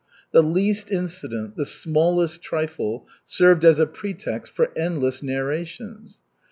The 0.31 0.41
least 0.41 0.89
incident, 0.89 1.57
the 1.57 1.63
smallest 1.63 2.41
trifle, 2.41 3.05
served 3.27 3.63
as 3.63 3.77
a 3.77 3.85
pretext 3.85 4.51
for 4.51 4.75
endless 4.75 5.21
narrations. 5.21 6.17